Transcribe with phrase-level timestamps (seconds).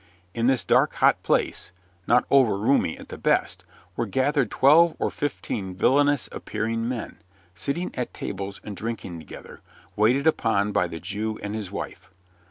[0.33, 1.71] In this dark, hot place
[2.07, 3.63] not over roomy at the best
[3.95, 7.19] were gathered twelve or fifteen villainous appearing men,
[7.53, 9.61] sitting at tables and drinking together,
[9.95, 12.09] waited upon by the Jew and his wife.